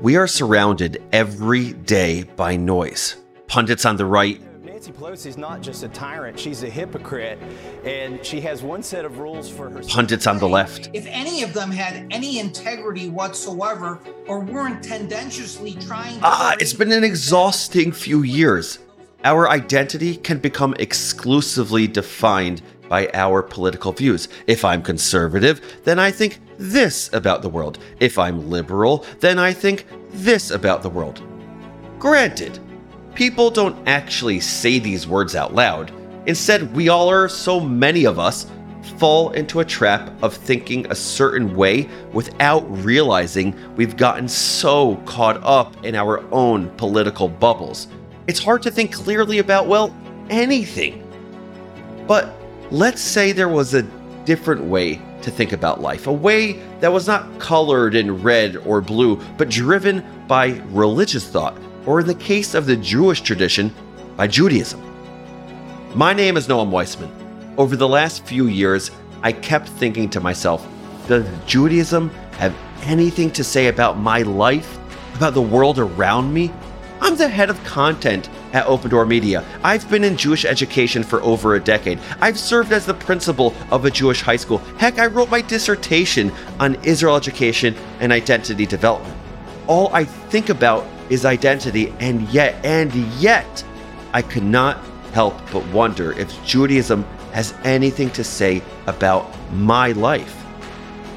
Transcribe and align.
We 0.00 0.14
are 0.14 0.28
surrounded 0.28 1.02
every 1.12 1.72
day 1.72 2.22
by 2.22 2.54
noise. 2.54 3.16
Pundits 3.48 3.84
on 3.84 3.96
the 3.96 4.04
right, 4.04 4.40
Nancy 4.64 4.92
Pelosi 4.92 5.26
is 5.26 5.36
not 5.36 5.60
just 5.60 5.82
a 5.82 5.88
tyrant, 5.88 6.38
she's 6.38 6.62
a 6.62 6.70
hypocrite, 6.70 7.36
and 7.84 8.24
she 8.24 8.40
has 8.42 8.62
one 8.62 8.80
set 8.80 9.04
of 9.04 9.18
rules 9.18 9.50
for 9.50 9.68
her. 9.68 9.82
pundits 9.82 10.28
on 10.28 10.38
the 10.38 10.48
left, 10.48 10.88
If 10.92 11.04
any 11.08 11.42
of 11.42 11.52
them 11.52 11.72
had 11.72 12.06
any 12.12 12.38
integrity 12.38 13.08
whatsoever 13.08 13.98
or 14.28 14.38
weren't 14.38 14.84
tendentiously 14.84 15.74
trying 15.74 16.20
to. 16.20 16.26
Ah, 16.26 16.54
it's 16.60 16.74
been 16.74 16.92
an 16.92 17.02
exhausting 17.02 17.90
few 17.90 18.22
years. 18.22 18.78
Our 19.24 19.48
identity 19.48 20.14
can 20.16 20.38
become 20.38 20.76
exclusively 20.78 21.88
defined 21.88 22.62
by 22.88 23.10
our 23.14 23.42
political 23.42 23.92
views. 23.92 24.28
If 24.46 24.64
I'm 24.64 24.82
conservative, 24.82 25.60
then 25.84 25.98
I 25.98 26.10
think 26.10 26.40
this 26.58 27.12
about 27.12 27.42
the 27.42 27.48
world. 27.48 27.78
If 28.00 28.18
I'm 28.18 28.50
liberal, 28.50 29.04
then 29.20 29.38
I 29.38 29.52
think 29.52 29.86
this 30.10 30.50
about 30.50 30.82
the 30.82 30.90
world. 30.90 31.22
Granted, 31.98 32.58
people 33.14 33.50
don't 33.50 33.76
actually 33.88 34.40
say 34.40 34.78
these 34.78 35.06
words 35.06 35.34
out 35.34 35.54
loud. 35.54 35.92
Instead, 36.26 36.74
we 36.74 36.88
all 36.88 37.08
are, 37.10 37.28
so 37.28 37.58
many 37.58 38.04
of 38.04 38.18
us, 38.18 38.46
fall 38.98 39.30
into 39.30 39.60
a 39.60 39.64
trap 39.64 40.10
of 40.22 40.34
thinking 40.34 40.86
a 40.90 40.94
certain 40.94 41.54
way 41.54 41.88
without 42.12 42.60
realizing 42.84 43.54
we've 43.76 43.96
gotten 43.96 44.28
so 44.28 44.96
caught 45.04 45.42
up 45.42 45.84
in 45.84 45.94
our 45.94 46.22
own 46.32 46.70
political 46.76 47.28
bubbles. 47.28 47.88
It's 48.26 48.42
hard 48.42 48.62
to 48.62 48.70
think 48.70 48.92
clearly 48.92 49.38
about, 49.38 49.66
well, 49.66 49.94
anything. 50.30 51.04
But 52.06 52.34
let's 52.70 53.00
say 53.00 53.32
there 53.32 53.48
was 53.48 53.74
a 53.74 53.82
different 54.24 54.62
way 54.62 55.00
to 55.22 55.30
think 55.30 55.52
about 55.52 55.80
life, 55.80 56.06
a 56.06 56.12
way 56.12 56.52
that 56.80 56.92
was 56.92 57.06
not 57.06 57.38
colored 57.40 57.94
in 57.94 58.22
red 58.22 58.56
or 58.58 58.80
blue, 58.80 59.16
but 59.36 59.48
driven 59.48 60.04
by 60.26 60.60
religious 60.68 61.26
thought, 61.26 61.56
or 61.86 62.00
in 62.00 62.06
the 62.06 62.14
case 62.14 62.54
of 62.54 62.66
the 62.66 62.76
Jewish 62.76 63.22
tradition, 63.22 63.72
by 64.16 64.26
Judaism. 64.26 64.82
My 65.94 66.12
name 66.12 66.36
is 66.36 66.46
Noam 66.46 66.70
Weissman. 66.70 67.10
Over 67.56 67.74
the 67.76 67.88
last 67.88 68.24
few 68.24 68.46
years, 68.46 68.90
I 69.22 69.32
kept 69.32 69.68
thinking 69.68 70.10
to 70.10 70.20
myself, 70.20 70.66
does 71.08 71.26
Judaism 71.46 72.10
have 72.38 72.54
anything 72.82 73.30
to 73.32 73.42
say 73.42 73.68
about 73.68 73.98
my 73.98 74.22
life, 74.22 74.78
about 75.16 75.34
the 75.34 75.42
world 75.42 75.78
around 75.78 76.32
me? 76.32 76.52
I'm 77.00 77.16
the 77.16 77.28
head 77.28 77.48
of 77.48 77.62
content 77.64 78.28
at 78.52 78.66
OpenDor 78.66 79.06
Media. 79.06 79.44
I've 79.62 79.88
been 79.90 80.04
in 80.04 80.16
Jewish 80.16 80.44
education 80.44 81.02
for 81.02 81.22
over 81.22 81.54
a 81.54 81.60
decade. 81.60 81.98
I've 82.20 82.38
served 82.38 82.72
as 82.72 82.86
the 82.86 82.94
principal 82.94 83.54
of 83.70 83.84
a 83.84 83.90
Jewish 83.90 84.22
high 84.22 84.36
school. 84.36 84.58
Heck, 84.78 84.98
I 84.98 85.06
wrote 85.06 85.30
my 85.30 85.40
dissertation 85.40 86.32
on 86.58 86.76
Israel 86.84 87.16
education 87.16 87.74
and 88.00 88.12
identity 88.12 88.66
development. 88.66 89.16
All 89.66 89.94
I 89.94 90.04
think 90.04 90.48
about 90.48 90.86
is 91.10 91.24
identity, 91.24 91.92
and 92.00 92.22
yet, 92.28 92.64
and 92.64 92.94
yet, 93.20 93.64
I 94.12 94.22
could 94.22 94.42
not 94.42 94.78
help 95.12 95.34
but 95.52 95.66
wonder 95.68 96.12
if 96.18 96.44
Judaism 96.44 97.04
has 97.32 97.54
anything 97.64 98.10
to 98.10 98.24
say 98.24 98.62
about 98.86 99.34
my 99.52 99.92
life. 99.92 100.44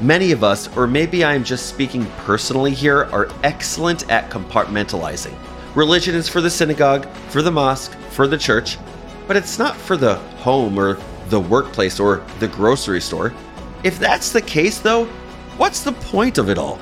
Many 0.00 0.32
of 0.32 0.42
us, 0.42 0.74
or 0.76 0.86
maybe 0.86 1.24
I'm 1.24 1.44
just 1.44 1.66
speaking 1.66 2.06
personally 2.24 2.72
here, 2.72 3.04
are 3.12 3.28
excellent 3.42 4.10
at 4.10 4.30
compartmentalizing. 4.30 5.34
Religion 5.76 6.16
is 6.16 6.28
for 6.28 6.40
the 6.40 6.50
synagogue, 6.50 7.06
for 7.28 7.42
the 7.42 7.50
mosque, 7.52 7.96
for 8.10 8.26
the 8.26 8.36
church, 8.36 8.76
but 9.28 9.36
it's 9.36 9.56
not 9.56 9.76
for 9.76 9.96
the 9.96 10.16
home 10.42 10.76
or 10.76 10.98
the 11.28 11.38
workplace 11.38 12.00
or 12.00 12.24
the 12.40 12.48
grocery 12.48 13.00
store. 13.00 13.32
If 13.84 13.96
that's 14.00 14.32
the 14.32 14.42
case, 14.42 14.80
though, 14.80 15.04
what's 15.58 15.84
the 15.84 15.92
point 15.92 16.38
of 16.38 16.48
it 16.48 16.58
all? 16.58 16.80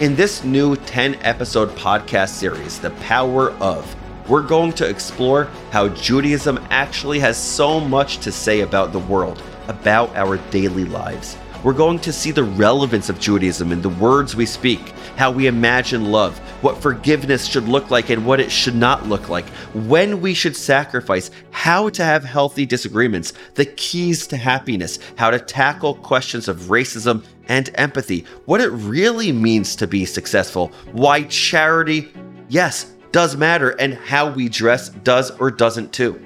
In 0.00 0.16
this 0.16 0.42
new 0.42 0.74
10 0.74 1.16
episode 1.16 1.68
podcast 1.76 2.30
series, 2.30 2.80
The 2.80 2.92
Power 2.92 3.50
of, 3.60 3.94
we're 4.26 4.40
going 4.40 4.72
to 4.72 4.88
explore 4.88 5.44
how 5.70 5.88
Judaism 5.88 6.58
actually 6.70 7.18
has 7.18 7.36
so 7.36 7.78
much 7.78 8.18
to 8.20 8.32
say 8.32 8.60
about 8.60 8.92
the 8.92 9.00
world, 9.00 9.42
about 9.68 10.16
our 10.16 10.38
daily 10.50 10.86
lives. 10.86 11.36
We're 11.62 11.74
going 11.74 11.98
to 12.00 12.12
see 12.12 12.30
the 12.30 12.44
relevance 12.44 13.10
of 13.10 13.20
Judaism 13.20 13.70
in 13.70 13.82
the 13.82 13.90
words 13.90 14.34
we 14.34 14.46
speak, 14.46 14.80
how 15.16 15.30
we 15.30 15.46
imagine 15.46 16.10
love, 16.10 16.40
what 16.64 16.80
forgiveness 16.80 17.44
should 17.44 17.68
look 17.68 17.90
like 17.90 18.08
and 18.08 18.24
what 18.24 18.40
it 18.40 18.50
should 18.50 18.74
not 18.74 19.06
look 19.06 19.28
like, 19.28 19.46
when 19.86 20.22
we 20.22 20.32
should 20.32 20.56
sacrifice, 20.56 21.30
how 21.50 21.90
to 21.90 22.02
have 22.02 22.24
healthy 22.24 22.64
disagreements, 22.64 23.34
the 23.54 23.66
keys 23.66 24.26
to 24.26 24.38
happiness, 24.38 24.98
how 25.16 25.30
to 25.30 25.38
tackle 25.38 25.94
questions 25.96 26.48
of 26.48 26.62
racism 26.62 27.22
and 27.48 27.68
empathy, 27.74 28.24
what 28.46 28.62
it 28.62 28.70
really 28.70 29.30
means 29.30 29.76
to 29.76 29.86
be 29.86 30.06
successful, 30.06 30.72
why 30.92 31.22
charity, 31.24 32.10
yes, 32.48 32.94
does 33.12 33.36
matter, 33.36 33.72
and 33.72 33.92
how 33.92 34.30
we 34.30 34.48
dress 34.48 34.88
does 34.88 35.32
or 35.32 35.50
doesn't 35.50 35.92
too. 35.92 36.18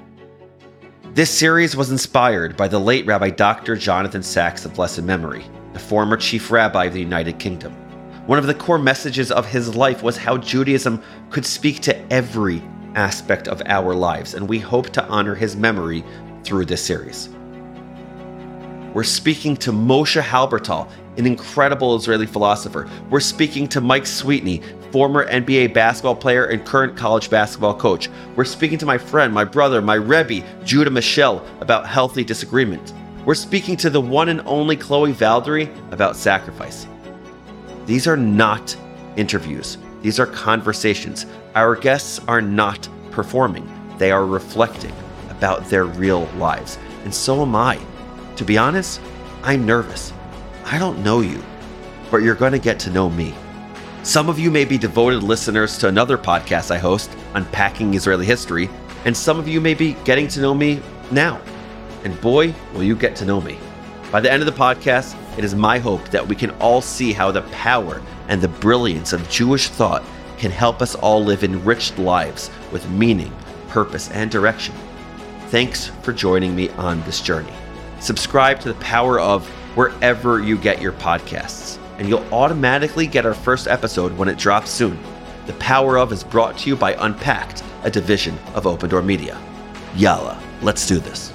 This 1.11 1.29
series 1.29 1.75
was 1.75 1.91
inspired 1.91 2.55
by 2.55 2.69
the 2.69 2.79
late 2.79 3.05
Rabbi 3.05 3.31
Dr. 3.31 3.75
Jonathan 3.75 4.23
Sacks 4.23 4.63
of 4.63 4.73
blessed 4.73 5.03
memory, 5.03 5.43
the 5.73 5.79
former 5.79 6.15
chief 6.15 6.49
rabbi 6.49 6.85
of 6.85 6.93
the 6.93 7.01
United 7.01 7.39
Kingdom. 7.39 7.75
One 8.29 8.37
of 8.37 8.45
the 8.45 8.53
core 8.53 8.77
messages 8.77 9.31
of 9.31 9.47
his 9.47 9.75
life 9.75 10.03
was 10.03 10.15
how 10.15 10.37
Judaism 10.37 11.01
could 11.31 11.47
speak 11.47 11.79
to 11.79 12.13
every 12.13 12.61
aspect 12.93 13.47
of 13.47 13.59
our 13.65 13.95
lives, 13.95 14.35
and 14.35 14.47
we 14.47 14.59
hope 14.59 14.91
to 14.91 15.05
honor 15.07 15.33
his 15.33 15.55
memory 15.55 16.03
through 16.43 16.65
this 16.65 16.85
series. 16.85 17.29
We're 18.93 19.03
speaking 19.03 19.57
to 19.57 19.71
Moshe 19.71 20.21
Halbertal, 20.21 20.87
an 21.17 21.25
incredible 21.25 21.95
Israeli 21.95 22.27
philosopher. 22.27 22.87
We're 23.09 23.19
speaking 23.19 23.67
to 23.69 23.81
Mike 23.81 24.05
Sweetney, 24.05 24.61
former 24.91 25.25
NBA 25.25 25.73
basketball 25.73 26.15
player 26.15 26.45
and 26.45 26.63
current 26.63 26.95
college 26.95 27.31
basketball 27.31 27.73
coach. 27.79 28.09
We're 28.35 28.45
speaking 28.45 28.77
to 28.77 28.85
my 28.85 28.99
friend, 28.99 29.33
my 29.33 29.43
brother, 29.43 29.81
my 29.81 29.95
Rebbe, 29.95 30.45
Judah 30.63 30.91
Mischel, 30.91 31.43
about 31.61 31.87
healthy 31.87 32.23
disagreement. 32.23 32.93
We're 33.25 33.33
speaking 33.33 33.75
to 33.77 33.89
the 33.89 34.01
one 34.01 34.29
and 34.29 34.41
only 34.45 34.75
Chloe 34.75 35.13
Valdary 35.13 35.67
about 35.91 36.15
sacrifice. 36.15 36.85
These 37.89 38.05
are 38.05 38.15
not 38.15 38.77
interviews, 39.15 39.79
these 40.03 40.19
are 40.19 40.27
conversations. 40.27 41.25
Our 41.55 41.75
guests 41.75 42.21
are 42.27 42.39
not 42.39 42.87
performing, 43.09 43.67
they 43.97 44.11
are 44.11 44.27
reflecting 44.27 44.93
about 45.31 45.65
their 45.65 45.85
real 45.85 46.25
lives. 46.37 46.77
And 47.03 47.11
so 47.11 47.41
am 47.41 47.55
I. 47.55 47.79
To 48.35 48.45
be 48.45 48.59
honest, 48.59 49.01
I'm 49.41 49.65
nervous. 49.65 50.13
I 50.65 50.77
don't 50.77 51.03
know 51.03 51.21
you, 51.21 51.41
but 52.11 52.17
you're 52.17 52.35
going 52.35 52.51
to 52.51 52.59
get 52.59 52.77
to 52.81 52.91
know 52.91 53.09
me. 53.09 53.33
Some 54.03 54.29
of 54.29 54.37
you 54.37 54.51
may 54.51 54.65
be 54.65 54.77
devoted 54.77 55.23
listeners 55.23 55.79
to 55.79 55.87
another 55.87 56.15
podcast 56.19 56.69
I 56.69 56.77
host, 56.77 57.09
Unpacking 57.33 57.95
Israeli 57.95 58.27
History, 58.27 58.69
and 59.05 59.17
some 59.17 59.39
of 59.39 59.47
you 59.47 59.59
may 59.59 59.73
be 59.73 59.93
getting 60.05 60.27
to 60.27 60.41
know 60.41 60.53
me 60.53 60.79
now. 61.09 61.41
And 62.03 62.21
boy, 62.21 62.53
will 62.75 62.83
you 62.83 62.95
get 62.95 63.15
to 63.15 63.25
know 63.25 63.41
me. 63.41 63.57
By 64.11 64.21
the 64.21 64.31
end 64.31 64.41
of 64.41 64.47
the 64.47 64.59
podcast, 64.59 65.15
it 65.37 65.43
is 65.43 65.53
my 65.53 65.77
hope 65.77 66.09
that 66.09 66.27
we 66.27 66.35
can 66.35 66.49
all 66.59 66.81
see 66.81 67.13
how 67.13 67.31
the 67.31 67.43
power 67.43 68.01
and 68.27 68.41
the 68.41 68.47
brilliance 68.47 69.13
of 69.13 69.29
Jewish 69.29 69.67
thought 69.67 70.03
can 70.39 70.49
help 70.49 70.81
us 70.81 70.95
all 70.95 71.23
live 71.23 71.43
enriched 71.43 71.99
lives 71.99 72.49
with 72.71 72.89
meaning, 72.89 73.31
purpose, 73.67 74.09
and 74.09 74.31
direction. 74.31 74.73
Thanks 75.49 75.87
for 76.01 76.11
joining 76.11 76.55
me 76.55 76.69
on 76.69 77.03
this 77.03 77.21
journey. 77.21 77.53
Subscribe 77.99 78.59
to 78.61 78.69
the 78.69 78.79
power 78.79 79.19
of 79.19 79.47
wherever 79.75 80.41
you 80.41 80.57
get 80.57 80.81
your 80.81 80.93
podcasts, 80.93 81.77
and 81.99 82.09
you'll 82.09 82.33
automatically 82.33 83.05
get 83.05 83.27
our 83.27 83.35
first 83.35 83.67
episode 83.67 84.17
when 84.17 84.27
it 84.27 84.39
drops 84.39 84.71
soon. 84.71 84.97
The 85.45 85.53
Power 85.53 85.99
of 85.99 86.11
is 86.11 86.23
brought 86.23 86.57
to 86.59 86.69
you 86.69 86.75
by 86.75 86.93
Unpacked, 86.93 87.63
a 87.83 87.91
division 87.91 88.37
of 88.55 88.63
OpenDor 88.63 89.05
Media. 89.05 89.39
Yalla, 89.95 90.41
let's 90.61 90.87
do 90.87 90.97
this. 90.97 91.31